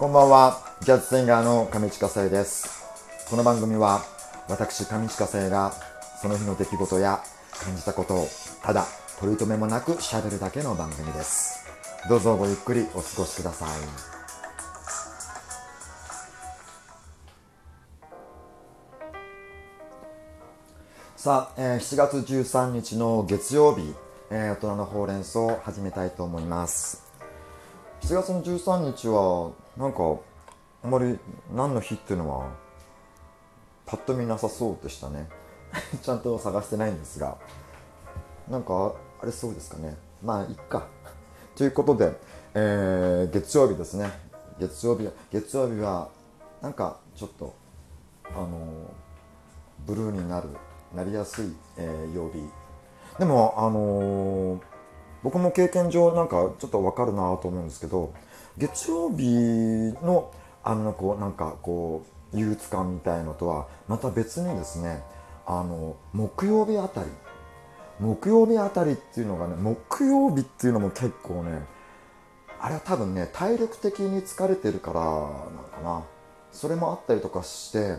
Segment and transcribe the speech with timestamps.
[0.00, 2.86] こんばんは、ジャズシンガーの上地下生です。
[3.28, 4.00] この番組は、
[4.48, 5.74] 私上地下生が、
[6.22, 7.20] その日の出来事や
[7.62, 8.26] 感じたことを、
[8.62, 8.86] ただ、
[9.18, 11.66] 取り留めもなく喋るだけの番組です。
[12.08, 13.68] どうぞごゆっくりお過ごしください。
[21.18, 23.94] さあ、えー7月13日の月曜日、
[24.30, 27.10] えー大人のほうれん草を始めたいと思います。
[28.00, 29.50] 7月の13日は
[29.80, 30.02] なんか
[30.84, 31.18] あんまり
[31.54, 32.50] 何の日っていうのは
[33.86, 35.26] パッと見なさそうでしたね。
[36.02, 37.38] ちゃんと探してないんですが。
[38.48, 39.96] なんかあれそうですかね。
[40.22, 40.86] まあいっか。
[41.56, 42.12] ということで、
[42.52, 44.10] えー月曜日ですね。
[44.58, 46.08] 月曜日月曜日は
[46.60, 47.54] なんかちょっと
[48.34, 48.48] あの
[49.86, 50.50] ブルーになる
[50.94, 52.46] なりやすい、えー曜日。
[53.18, 54.60] でもあのー
[55.22, 58.12] 僕も経験上なんかちょっとわかるなと思うんですけど
[58.60, 59.24] 月曜日
[60.04, 60.30] の
[60.62, 65.02] あのこうなんかこう憂鬱感みたいのとはまた別にですね
[65.46, 67.08] あの木曜日あたり。
[67.98, 71.62] 木曜日あたりっていうのがね木曜日っていうのも結構ね
[72.58, 75.18] あれは多分ね体力的に疲れてるからなの
[75.70, 76.04] かな。
[76.52, 77.98] それもあったりとかして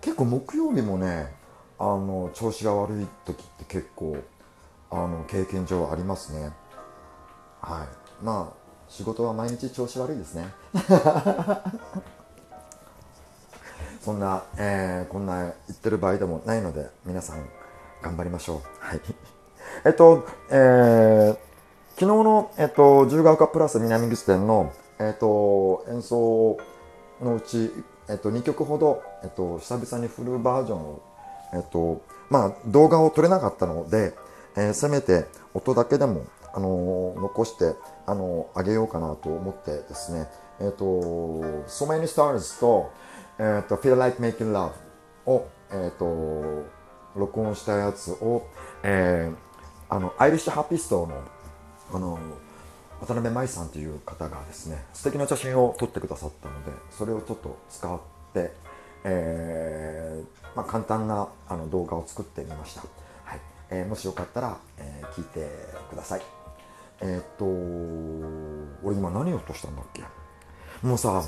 [0.00, 1.34] 結構木曜日もね
[1.78, 4.16] あの調子が悪い時って結構
[4.90, 6.52] あの経験上ありますね。
[7.60, 8.24] はい。
[8.24, 10.48] まあ仕事は毎日調子悪いですね。
[14.02, 17.46] そんな、えーこんな言ってる場合でもないので皆さん
[18.02, 18.60] 頑張りましょう。
[18.80, 19.00] はい。
[19.84, 21.38] えっとえー
[21.98, 26.56] 昨日の、えっと、十ヶ丘プラス南口店の、えっと、演奏
[27.20, 27.72] のうち、
[28.08, 31.02] えっと、2曲ほど、えっと、久々にフルバージョンを、
[31.54, 34.14] えっとまあ、動画を撮れなかったので、
[34.54, 36.22] えーせめて音だけでも、
[36.54, 37.74] あの残して、
[38.06, 40.28] あのあげようかなと思ってですね、
[40.60, 40.84] えっと
[41.66, 42.90] So Many Stars と,、
[43.38, 44.72] えっと Feel Like Making Love
[45.26, 46.64] を、えっと
[47.16, 48.46] 録音したやつを、
[48.82, 49.48] えー
[49.90, 51.22] あのアイリッシュハピストの
[51.94, 52.18] あの
[53.00, 57.98] 渡辺舞さんという方がですね素敵な写真を撮ってくださったのでそれをちょっと使っ
[58.34, 58.52] て、
[59.04, 62.82] えーまあ、簡単なあの動画を作ってみました、
[63.24, 63.40] はい。
[63.70, 65.48] えーもしよかったら、えー聞いて
[65.88, 66.37] ください。
[67.00, 67.44] えーっと
[68.86, 70.02] 俺今何を落としたんだっけ？
[70.82, 71.22] もうさ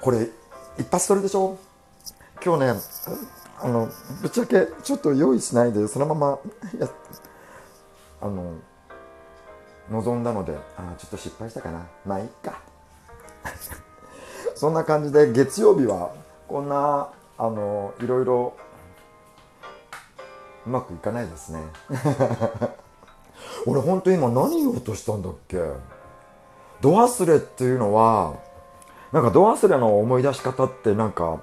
[0.00, 0.28] これ
[0.78, 1.58] 一発撮りでしょ？
[2.44, 2.80] 今日ね
[3.58, 3.88] あの
[4.22, 6.38] ぶっちゃけちょっと用意しないでそのまま
[6.78, 6.88] や
[8.20, 8.54] あの
[9.90, 11.86] 望んだのであちょっと失敗したかな？
[12.04, 12.60] まあいいか。
[14.54, 16.12] そんな感じで月曜日は
[16.48, 18.54] こんなあのいろいろ
[20.66, 21.60] うまくいかないですね。
[23.66, 25.58] 俺本当今何を落としたんだっけ？
[26.80, 28.36] ド忘れっていうのは
[29.12, 31.40] なんかド忘れの思い出し方ってなんか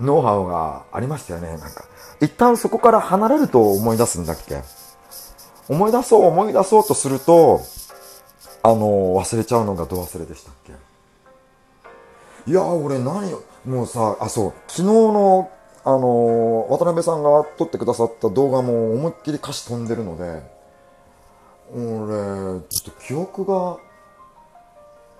[0.00, 1.48] ノウハウがありましたよね。
[1.48, 1.84] なんか
[2.20, 4.62] 一旦そこから離れると思い出すんだっけ？
[5.68, 7.60] 思い出そう思い出そうとすると
[8.62, 10.72] あの忘れちゃうのがど忘れでしたっけ？
[12.50, 13.32] いや俺何
[13.64, 15.50] もうさあそう昨日の
[15.84, 20.42] あの渡辺さんが撮ってくださった動画も思いっきり歌詞飛んでるので
[21.74, 23.78] 俺ちょっと記憶が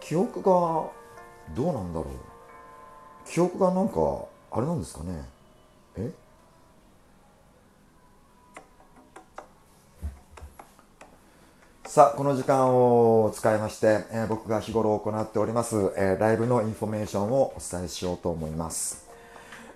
[0.00, 0.90] 記憶がど
[1.58, 3.28] うなんだろう。
[3.28, 3.94] 記憶がなんか
[4.50, 5.24] あれなんですかね。
[5.96, 6.10] え？
[11.84, 19.06] さあこの時間を使いまして、えー僕が日頃行っております、えーライブのインフォメーションをお伝えしようと思います。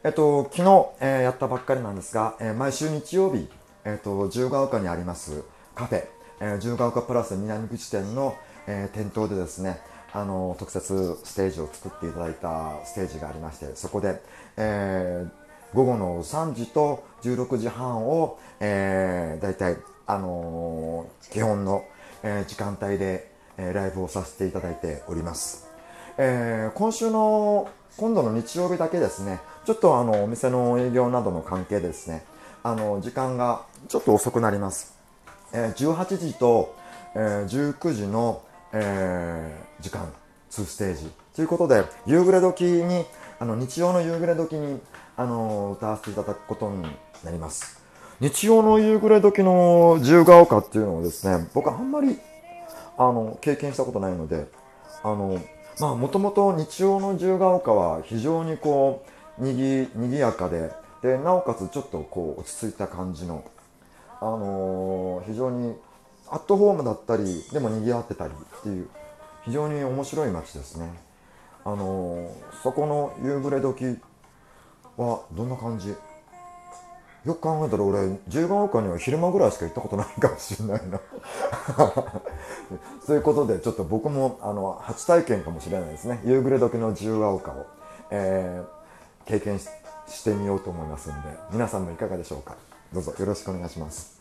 [0.02, 3.48] えっと昨日、えーやったばっかりなんですが、え毎週日曜日、
[3.84, 5.42] えっと自由が丘にあります
[5.74, 6.06] カフェ、
[6.40, 8.36] えー自由が丘プラス南口店の、
[8.66, 9.80] えー店頭でですね
[10.12, 14.20] あの特設ステージを作っていただいたステージがありましてそこで、
[14.56, 15.44] えー
[15.74, 21.84] 午後の3時と16時半を、えー、大体、あのー基本の、
[22.22, 25.68] えー時間帯で、えーライブをさせていただいております。
[26.16, 32.24] えー今週の今度の日曜日だけですねちょっとあのお店の営業などの関係でですね
[32.64, 34.94] あの時間がちょっと遅くなります、
[35.52, 36.74] えー18時と、
[37.14, 38.42] えー19時の、
[38.72, 40.10] えー時間
[40.50, 41.10] 2ステージ。
[41.34, 43.04] ということで夕暮れ時に
[43.38, 44.80] あの日曜の夕暮れ時に
[45.16, 46.82] あの歌わせていただくことに
[47.24, 47.82] なります。
[48.20, 52.18] 日曜の夕暮れ時の自由が丘っていうのをですね僕はあんまり
[52.96, 54.46] あの経験したことないので
[55.02, 55.40] あの
[55.80, 59.04] まあもともと日曜の自由が丘は非常にこ
[59.38, 60.70] うにぎにぎやかで
[61.02, 63.44] でなおかつちょっとこう落ち着いた感じの
[64.24, 65.76] あの非常に
[66.30, 68.88] アットホームだったりでも賑わってたりっていう
[69.44, 70.88] 非常に面白い街ですね。
[71.62, 73.98] あのそこの夕暮れ時
[74.96, 75.88] はどんな感じ？
[75.90, 81.00] よく考えたら俺自由が丘には昼間ぐらいしか行ったことないかもしれないな。
[83.06, 86.20] そういうことでちょっと僕もあの初体験かもしれないですね。
[86.24, 87.66] 夕暮れ時の自由が丘を、
[88.10, 89.68] えー、経験し
[90.24, 92.56] てみようと思いますんで皆さんもいかがでしょうか？
[92.92, 94.13] どうぞよろしくお願いします。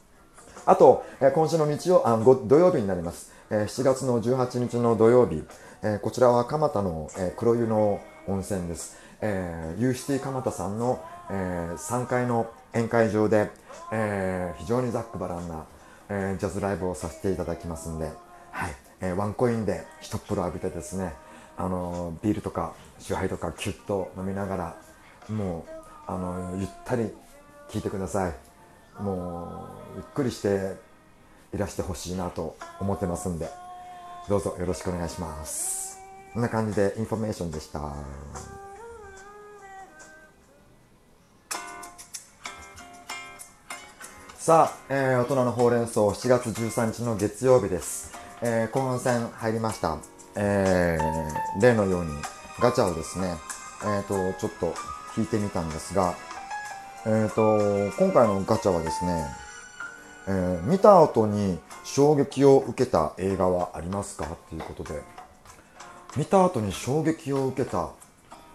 [0.65, 5.43] あと、え今週の日曜あ土曜日になります、え7月の18日の土曜日、
[5.81, 13.51] えこちらは蒲田の、え黒湯の温泉です、えー、ユーシティ蒲田さんの、え3階の宴会場で、
[13.91, 15.65] え、非常にざっくばらんな、
[16.09, 18.09] え、ジャズライブをさせていただきますんで、
[18.51, 18.71] はい。
[19.01, 21.13] え、ワンコインで一っ風呂浴びてですね、
[21.57, 24.75] あのビールとか酎ハイとかキュッと飲みながら
[25.29, 25.71] もう、
[26.07, 27.11] あのゆったり
[27.69, 28.52] 聴いてください。
[28.99, 30.75] もうゆっくりして
[31.53, 33.49] いらしてほしいなと思ってますんで
[34.29, 35.99] どうぞよろしくお願いします
[36.33, 37.93] こんな感じでインフォメーションでした。
[44.43, 48.13] さあ、えー、大人のほうれん草7月13日の月曜日です。
[48.41, 49.99] えー、後半戦入りました。
[50.35, 52.11] えー、例のように
[52.59, 53.35] ガチャをですね、
[53.85, 54.73] えっ、ー、と、ちょっと
[55.15, 56.15] 引いてみたんですが、
[57.05, 59.27] えっ、ー、と、今回のガチャはですね、
[60.25, 64.25] えー、見た後に衝撃を受けた映画はありますか？
[64.25, 65.01] っていうことで、
[66.15, 67.89] 見た後に衝撃を受けた、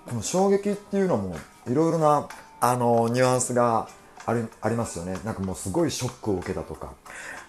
[0.06, 1.36] この衝撃っていうのも
[1.66, 2.26] いろいろな、
[2.60, 3.86] あの、ニュアンスが
[4.24, 5.18] ありありますよね。
[5.26, 6.94] なんかもうすごいショックを受けたとか。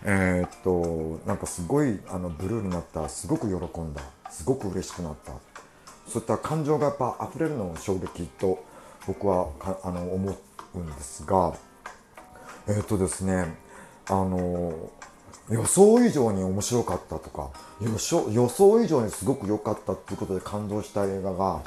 [0.03, 3.07] えー、っとなんかすごいあのブルーになった。
[3.07, 4.01] すごく喜んだ。
[4.29, 5.31] すごく嬉しくなった。
[6.09, 8.61] そういった感情がやっぱ溢れるのを衝撃と
[9.07, 9.47] 僕は
[9.83, 10.37] あの思
[10.75, 11.53] うんですが
[12.67, 13.55] えー、とですね
[14.07, 14.73] あの
[15.49, 17.49] 予想以上に面白かったとか
[17.81, 21.61] 予想以上にすごく良かったっていうことで感動した映画が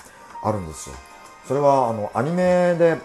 [0.44, 0.96] あるんですよ。
[1.48, 2.98] それはあのアニメで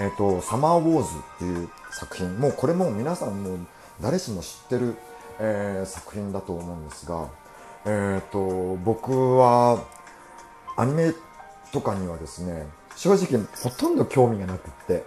[0.00, 3.58] えっ、ー、と、サマーウォーズっていう作品、もうこれも皆さんも
[4.00, 4.96] 誰しも知ってる、
[5.38, 7.28] えー、作品だと思うんですが、
[7.86, 9.84] えっ、ー、と、僕は
[10.76, 11.12] アニメ
[11.72, 12.66] とかにはですね、
[12.96, 15.04] 正直ほとんど興味がなくって、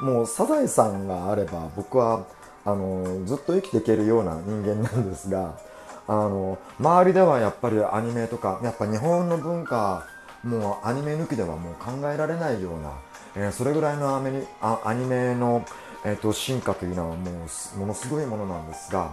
[0.00, 2.26] もうサザエさんがあれば僕は
[2.64, 5.58] あのずっと生きていけるような人間なんですが、
[6.06, 10.06] あの周りではやっぱりアニメとか、やっぱ日本の文化、
[10.44, 12.92] もうアニメ抜きではもう考えられないような、
[13.36, 15.64] えー、それぐらいのアメリあアニメの、
[16.04, 19.10] えーと、進化というのはもうものすごいものなんですが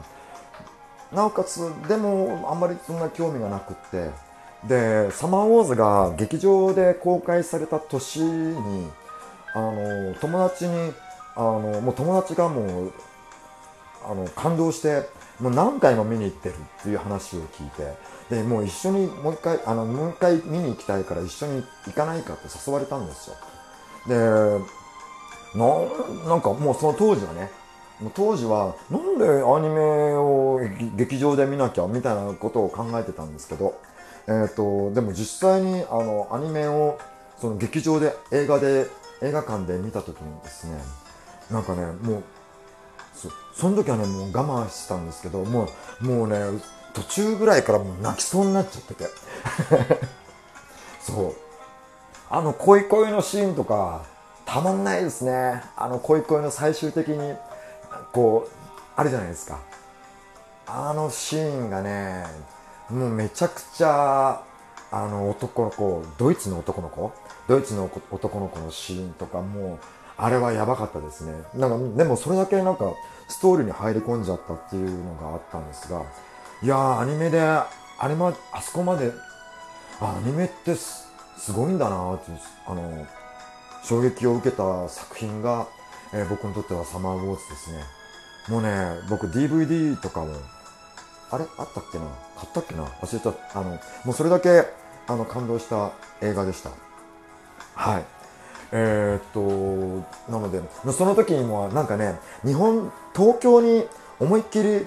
[1.11, 4.11] なおかつでもあんまりそんな興味がなくって
[4.67, 8.89] でサマーウォーズが劇場で公開された年に
[9.55, 10.93] あの友達に
[11.35, 12.93] あのもう友達がもう
[14.05, 15.09] あの感動して
[15.39, 17.93] もう何回も見に行ってるっていう話を聞いて
[18.29, 23.35] でもう一緒にもう一回あのもう一回見に行きたいから一緒に行かないかって誘われたんですよ。
[24.07, 24.15] で
[25.57, 27.49] ななんかもうその当時はね
[28.13, 30.59] 当時はなんでアニメを
[30.97, 33.79] 劇場で見なきゃみたいなことを考えてたんですけど、
[34.27, 36.99] えーと、でも実際にあのアニメを
[37.39, 38.87] その劇場で映画で
[39.21, 40.77] 映画館で見た時にですね
[41.51, 42.23] なんかねもう
[43.13, 45.69] そその時はねもう我慢してたんですけども
[46.01, 46.39] うもうね
[46.93, 49.05] 途中ぐらいからもう泣きそうになっちゃってて。
[51.05, 51.35] そう。
[52.29, 54.03] あの恋恋のシーンとか
[54.45, 55.63] たまんないですね。
[55.75, 57.35] あの恋恋の最終的に
[58.13, 58.51] こう
[58.95, 59.59] あるじゃないですか。
[60.67, 62.25] あのシーンがね
[62.89, 64.41] もうめちゃくちゃ
[64.91, 67.11] あの男の子ドイツの男の子？
[67.47, 69.79] ドイツの男の子のシーンとかも
[70.17, 71.33] あれはやばかったですね。
[71.55, 72.93] なんかでもそれだけなんか
[73.27, 76.03] ストーリーに入り込んじゃったっていうのがあったんですが
[76.61, 77.67] いやアニメであ
[78.07, 79.11] れまあそこまで
[79.99, 81.07] アニメってす
[81.51, 82.31] ごいんだなって
[82.67, 83.07] あの
[83.83, 85.67] 衝撃を受けた作品が、
[86.13, 87.83] えー、僕にとってはサマーウォーズですね。
[88.49, 90.33] もうね僕 DVD とかも
[91.31, 91.45] あれ？
[91.57, 92.05] あったっけな？
[92.35, 92.85] 買ったっけな？
[92.85, 93.59] 忘れちゃった。
[93.59, 94.65] あのもうそれだけ
[95.07, 95.91] あの感動した
[96.21, 96.71] 映画でした。
[97.75, 98.05] はい。
[98.71, 103.85] えー、っとなのでその時にもなんかね日本東京に
[104.19, 104.85] 思いっきり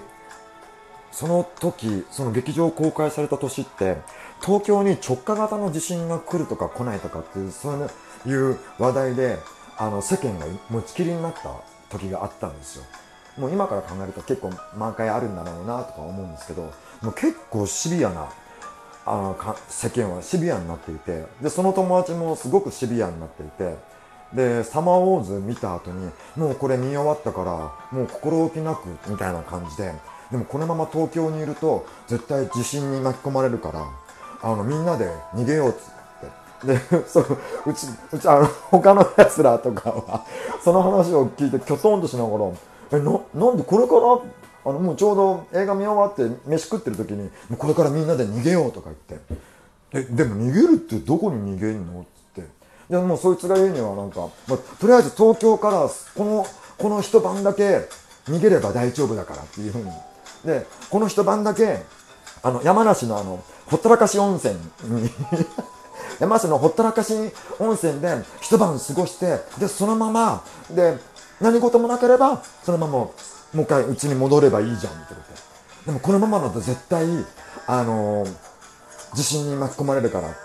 [1.12, 3.97] その時その劇場公開された年って
[4.42, 7.90] 東京に直下型の地震が来るとか来ないとかっていうそう
[8.26, 9.38] いう話題で
[9.78, 11.54] あの世間が持ちきりになった
[11.88, 12.85] 時があったんですよ。
[13.38, 16.62] もう今から考えると結構満開あるんだろうなとか思うんですけど
[17.02, 18.28] もう結構シビアな
[19.07, 23.76] あのか世間はシビアになっていてでその友達もすごくシビアになっていて
[24.35, 29.95] でサマーウォーズ見た後にもうこれ見終わったからもう心置きなくみたいな感じで
[30.30, 33.87] でもこのまま東京にいると絶対地震に巻き込まれるから
[34.42, 36.78] あのみんなで逃げようつってで
[37.09, 40.25] そううちうちあの他のやつらとかは
[40.62, 42.45] その話を聞いてきょとんとしながら
[42.92, 44.21] 「えななんでこれから
[44.64, 49.35] あのもうちょうど映画見終わって飯食ってる時にもうこれからみんなで逃げようとか言って
[49.92, 52.04] 「えでも逃げるってどこに逃げるの?」っ
[52.35, 52.42] て
[52.90, 56.47] でもうそいつが言うにはなんか、まあ、とりあえず東京からこの
[56.78, 57.88] この一晩だけ
[58.26, 59.90] 逃げれば大丈夫だからっていうふうに
[60.45, 61.83] でこの一晩だけ
[62.42, 64.54] あの山梨のあのほったらかし温泉
[64.85, 65.11] に
[66.21, 67.14] 山梨のほったらかし
[67.59, 70.99] 温泉で一晩過ごしてでそのままで
[71.40, 73.14] 何事もなければそのままも
[73.54, 75.28] う一回家に戻ればいいじゃんってこと。
[75.87, 77.07] でもこのままだと絶対
[77.66, 78.26] あの
[79.14, 80.37] 地震に巻き込まれるからって。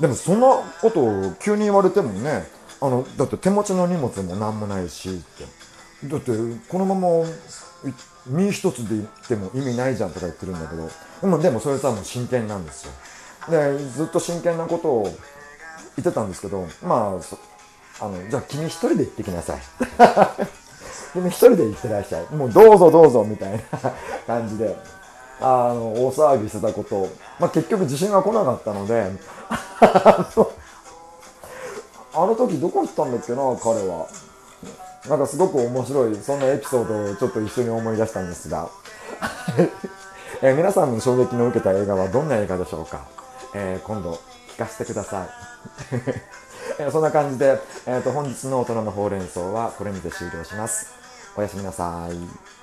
[0.00, 0.46] でもそんな
[0.80, 2.46] ことを急に言われてもね
[2.80, 5.44] あのだって手持ちの荷物も何もないしって。
[6.08, 6.32] だって
[6.68, 7.08] このまま
[8.26, 10.88] 身一つで行っても意味ないじゃんとか言ってるんだけど。
[11.20, 12.92] でもでもそれさもう真剣なんですよ。
[13.50, 17.20] でずっと真剣なことを言ってたんですけどまあ
[18.00, 19.60] あのじゃあ君一人で行ってきなさい。
[21.12, 22.26] 君一人で行ってらっしゃい。
[22.34, 23.58] もうどうぞどうぞみたいな
[24.26, 24.76] 感じで。
[25.42, 26.96] あの大騒ぎしてたこと。
[26.96, 29.10] を、まあ、結局地震が来なかったので。
[32.12, 34.06] あの時どこ行ったんだっけな彼は。
[35.08, 38.68] なんかすごく面白いそんなエピソードをちょっと一緒に思い出したんですが。
[40.42, 43.04] え皆さんの衝撃の受けた映画はどんな映画でしょうか。
[43.54, 44.18] えー、今度
[44.56, 45.28] 聞かせてください。
[46.80, 50.94] えそんな感じで、えーと、本日の大人のほうれん草はこれにて終了します。
[51.36, 52.59] おやすみなさい。